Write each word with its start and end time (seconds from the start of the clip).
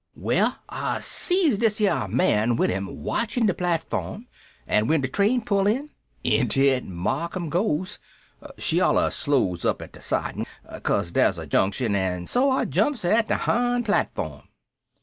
"Wall, 0.15 0.55
I 0.67 0.99
sees 0.99 1.59
dis 1.59 1.79
yere 1.79 2.07
man 2.07 2.55
with 2.55 2.71
'im 2.71 3.03
watchin' 3.03 3.45
de 3.45 3.53
platform 3.53 4.25
an' 4.65 4.87
wen 4.87 5.01
de 5.01 5.07
train 5.07 5.41
pull 5.43 5.67
in, 5.67 5.91
inter 6.23 6.61
it 6.61 6.85
Marcum 6.87 7.49
goes. 7.49 7.99
She 8.57 8.79
alluz 8.79 9.11
slows 9.13 9.63
up 9.63 9.79
at 9.79 9.91
de 9.93 10.01
sidin' 10.01 10.47
cause 10.81 11.11
dere's 11.11 11.37
a 11.37 11.45
junction, 11.45 11.93
an' 11.93 12.25
so 12.25 12.49
I 12.49 12.65
jumps 12.65 13.05
'er, 13.05 13.11
at 13.11 13.27
de 13.27 13.35
hind 13.35 13.85
platform. 13.85 14.47